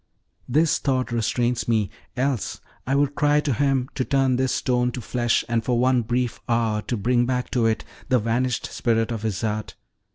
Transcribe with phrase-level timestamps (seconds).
[0.49, 4.99] This thought restrains me; else I would cry to Him to turn this stone to
[4.99, 9.23] flesh, and for one brief hour to bring back to it the vanished spirit of
[9.23, 9.75] Isarte.